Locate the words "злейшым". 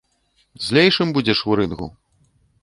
0.67-1.07